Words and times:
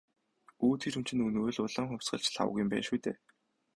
Өө 0.65 0.75
тэр 0.81 0.93
хүн 0.95 1.05
чинь 1.07 1.23
өнөө 1.27 1.47
л 1.53 1.57
«улаан 1.65 1.87
хувьсгалч» 1.89 2.25
Лхагва 2.29 2.61
юм 2.63 2.67
байна 2.71 2.85
шүү 2.87 2.97
дээ. 3.05 3.17